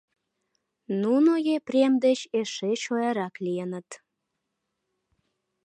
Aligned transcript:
Нуно 1.01 1.31
Епрем 1.57 1.93
деч 2.05 2.19
эше 2.39 2.71
чоярак 2.83 3.35
лийыныт. 3.45 3.89